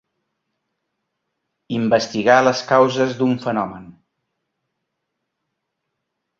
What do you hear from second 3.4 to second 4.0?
fenomen.